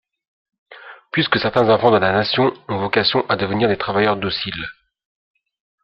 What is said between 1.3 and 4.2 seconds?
certains enfants de la nation ont vocation à devenir des travailleurs